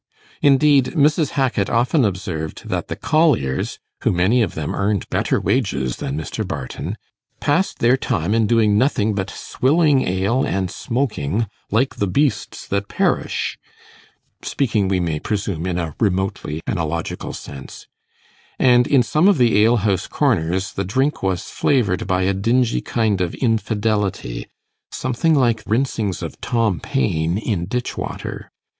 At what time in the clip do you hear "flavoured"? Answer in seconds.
21.51-22.07